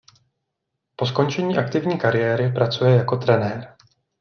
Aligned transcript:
Po 0.95 1.05
skončení 1.05 1.57
aktivní 1.57 1.97
kariéry 1.99 2.51
pracuje 2.51 2.95
jako 2.95 3.17
trenér. 3.17 3.75